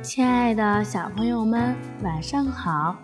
[0.00, 2.96] 亲爱的小朋友们，晚上好！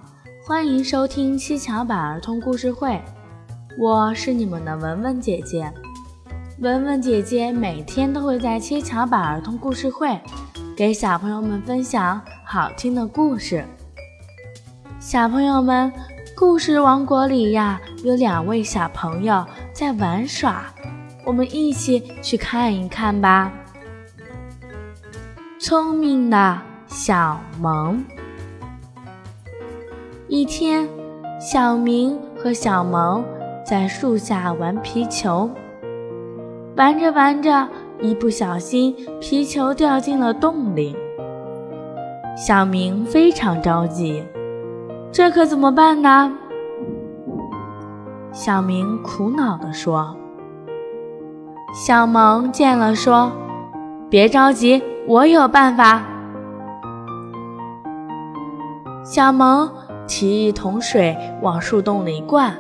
[0.46, 3.02] 欢迎收听七巧板儿童故事会，
[3.76, 5.70] 我是你们的文文姐姐。
[6.60, 10.18] 文文姐姐每天都会在七巧板儿童故事会
[10.77, 13.64] 给小朋友们分享好听的故事。
[15.00, 15.92] 小朋友们，
[16.36, 20.72] 故事王国里呀，有两位小朋友在玩耍，
[21.24, 23.52] 我们一起去看一看吧。
[25.58, 26.62] 聪明的
[26.96, 28.04] 小萌。
[30.29, 30.89] 一天，
[31.40, 33.25] 小明和小萌
[33.67, 35.51] 在树下玩皮球，
[36.77, 37.69] 玩着玩着，
[38.01, 40.97] 一不小心皮球掉进了洞里。
[42.37, 44.23] 小明非常着急，
[45.11, 46.33] 这可怎么办呢？
[48.31, 50.17] 小明苦恼地说。
[51.75, 53.33] 小萌见了说
[54.09, 56.01] ：“别着急。”我有办法。
[59.05, 59.70] 小萌
[60.06, 62.55] 提一桶水往树洞里灌，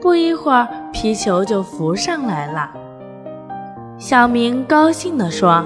[0.00, 2.70] 不一会儿皮球就浮上来了。
[3.98, 5.64] 小明高兴地说：“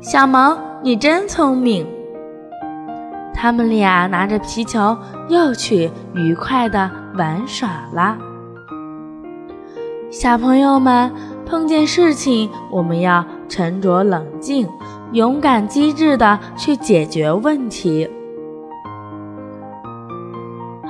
[0.00, 1.86] 小萌，你真聪明。”
[3.36, 4.96] 他们俩拿着皮球
[5.28, 8.16] 又去愉快地玩耍了。
[10.10, 11.12] 小朋友们，
[11.44, 14.66] 碰见事情我们要沉着冷静。
[15.12, 18.08] 勇敢机智的去解决问题。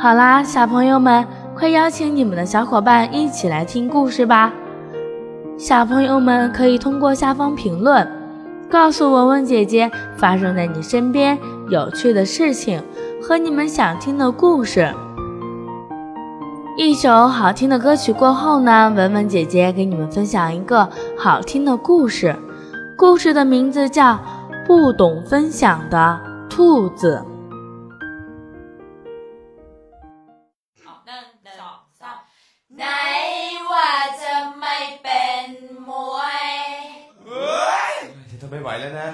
[0.04, 4.52] 好啦，小朋友们，快邀请你们的小伙伴一起来听故事吧！
[5.56, 8.06] 小朋友们可以通过下方评论，
[8.70, 11.38] 告诉文文姐姐发生在你身边
[11.70, 12.82] 有趣的事情
[13.22, 14.92] 和你们想听的故事。
[16.76, 22.36] 一首好听的歌曲过后呢，文文姐姐给你们分享一个好听的故事。
[22.94, 24.12] 故事的名字叫
[24.66, 27.24] 《不懂分享的兔子》。
[38.64, 39.08] ไหวแล้วนะ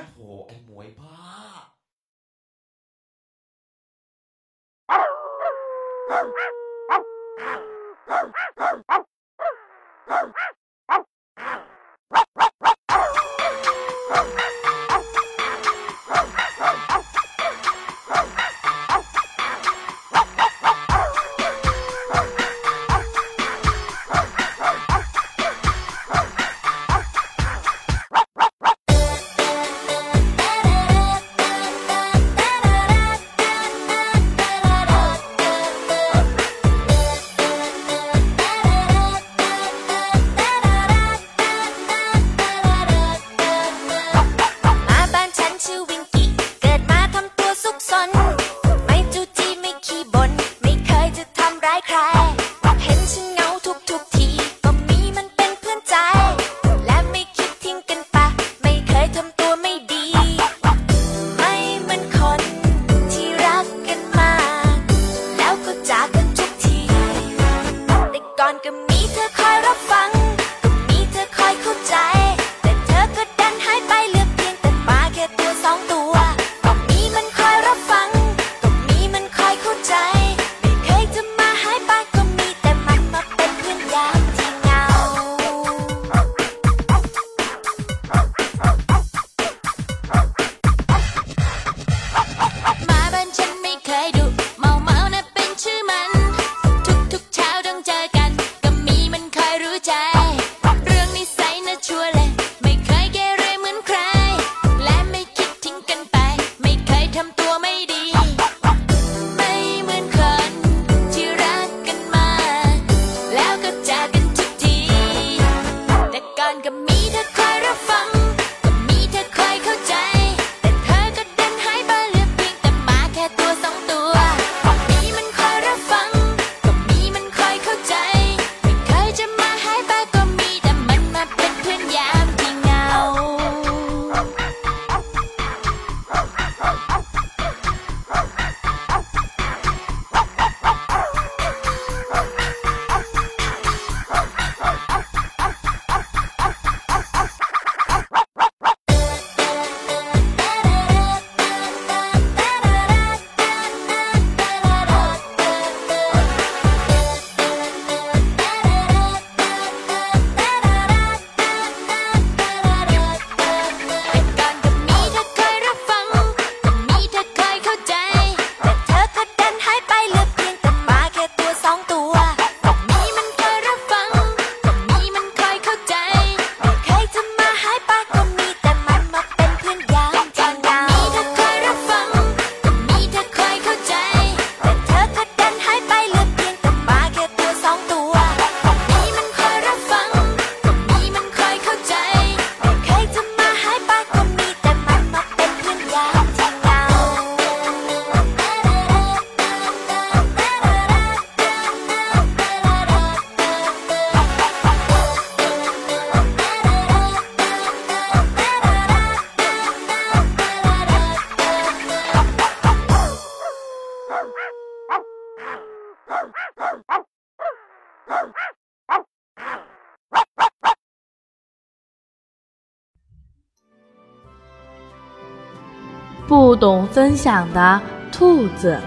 [226.61, 227.81] 懂分享的
[228.13, 228.79] 兔子。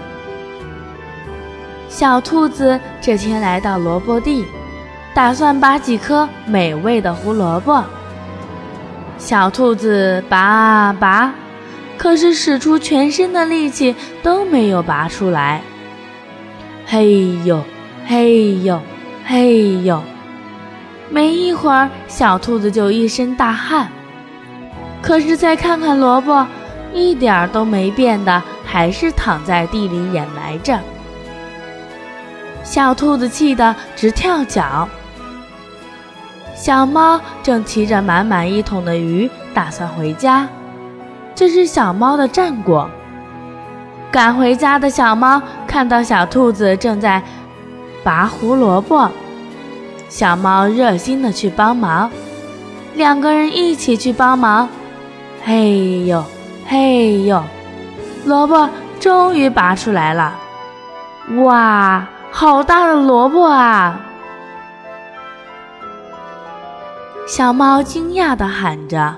[1.88, 4.44] 小兔子这天来到萝卜地，
[5.12, 7.84] 打算拔几颗美味的胡萝卜。
[9.18, 11.32] 小兔子拔啊拔，
[11.98, 15.62] 可是使出全身的力气都没有拔出来。
[16.86, 17.62] 嘿呦，
[18.06, 18.80] 嘿呦，
[19.24, 20.02] 嘿呦！
[21.10, 23.88] 没一会儿，小兔子就一身大汗。
[25.00, 26.46] 可是再看看萝卜，
[26.94, 30.78] 一点儿都没变的，还是躺在地里掩埋着。
[32.62, 34.88] 小兔子气得直跳脚。
[36.54, 40.48] 小猫正提着满满一桶的鱼，打算回家。
[41.34, 42.88] 这是小猫的战果。
[44.12, 47.20] 赶回家的小猫看到小兔子正在
[48.04, 49.10] 拔胡萝卜，
[50.08, 52.08] 小猫热心的去帮忙，
[52.94, 54.68] 两个人一起去帮忙，
[55.42, 56.24] 嘿呦
[56.66, 57.42] 嘿呦，
[58.24, 58.68] 萝卜
[58.98, 60.34] 终于拔出来了！
[61.42, 64.00] 哇，好大的萝卜啊！
[67.26, 69.16] 小猫惊讶的喊着，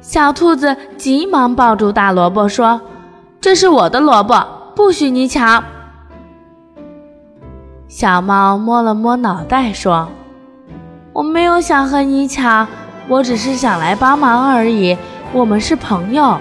[0.00, 2.80] 小兔子急忙抱住大萝卜说。
[3.40, 4.46] 这是我的萝卜，
[4.76, 5.64] 不许你抢。
[7.88, 10.08] 小猫摸了摸脑袋，说
[11.12, 12.68] ：“我没有想和你抢，
[13.08, 14.96] 我只是想来帮忙而已。
[15.32, 16.38] 我们是朋友。”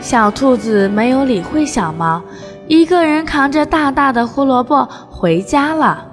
[0.00, 2.22] 小兔子没有理会小猫，
[2.68, 6.06] 一个人扛着大大的胡萝卜回家了。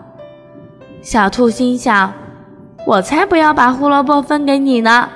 [1.01, 2.11] 小兔心想
[2.87, 5.09] ：“我才不要把胡萝卜分给你呢。”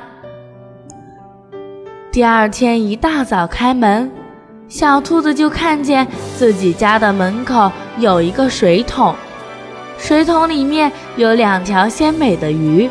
[2.12, 4.12] 第二天一大早开门，
[4.68, 6.06] 小兔子就看见
[6.36, 9.16] 自己家的门口有一个水桶，
[9.98, 12.90] 水桶里面有两条鲜美的鱼，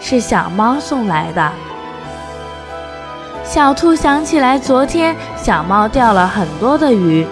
[0.00, 1.52] 是小猫送来的。
[3.44, 7.26] 小兔想起来昨天小猫钓了很多的鱼，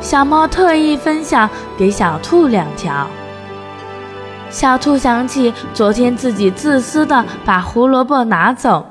[0.00, 3.06] 小猫特意分享给小兔两条。
[4.50, 8.84] 小兔想起昨天自己自私的把胡萝卜拿走。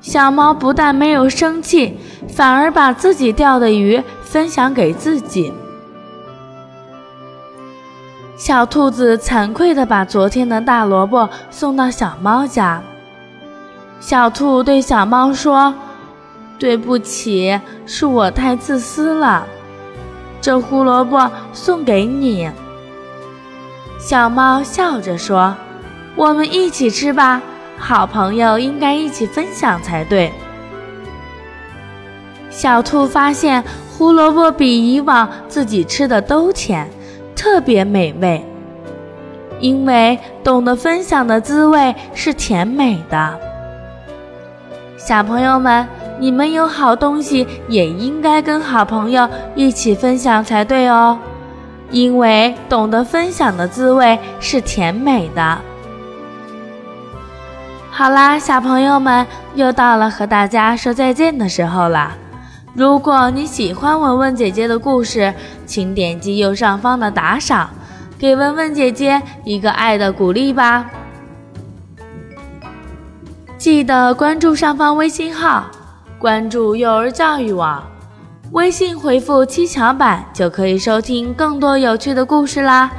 [0.00, 1.98] 小猫不但没有生气，
[2.28, 5.52] 反而把自己钓的鱼分享给自己。
[8.36, 12.82] 小兔子惭愧地把昨天的大萝卜送到小猫家。
[13.98, 15.74] 小兔对小猫说
[16.58, 19.46] ：“对不起，是我太自私了。
[20.40, 22.50] 这胡萝卜送给你。”
[23.98, 25.56] 小猫笑着说
[26.14, 27.40] ：“我们一起吃吧。”
[27.78, 30.32] 好朋友应该一起分享才对。
[32.50, 36.88] 小兔发现胡萝卜比以往自己吃的都甜，
[37.46, 38.44] 特别美味。
[39.60, 43.38] 因为懂得分享的滋味是甜美的。
[44.96, 45.86] 小朋友们，
[46.18, 51.16] 你们有好东西也应该跟好朋友一起分享才对哦，
[51.92, 55.58] 因为懂得分享的滋味是甜美的。
[57.92, 59.24] 好啦，小朋友们，
[59.54, 62.12] 又到了和大家说再见的时候了。
[62.76, 65.32] 如果你喜欢文文姐姐的故事，
[65.64, 67.70] 请点击右上方的打赏，
[68.18, 70.90] 给文文姐姐一个爱的鼓励吧。
[73.56, 75.64] 记得关注上方微信号，
[76.18, 77.82] 关注幼儿教育网，
[78.52, 82.90] 微信回复“七巧板”就可以收听更多有趣的故事啦。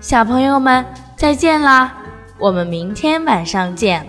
[0.00, 0.84] 小朋友们，
[1.14, 1.92] 再见啦！
[2.36, 4.04] 我们明天晚上见。